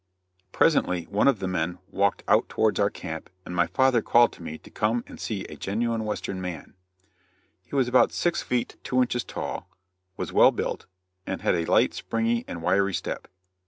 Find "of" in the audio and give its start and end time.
1.27-1.37